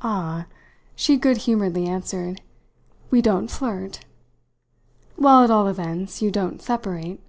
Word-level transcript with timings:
"Ah," 0.00 0.46
she 0.96 1.18
good 1.18 1.36
humouredly 1.44 1.84
answered, 1.84 2.40
"we 3.10 3.20
don't 3.20 3.50
flirt!" 3.50 4.00
"Well, 5.18 5.44
at 5.44 5.50
all 5.50 5.66
events, 5.66 6.22
you 6.22 6.30
don't 6.30 6.62
separate. 6.62 7.20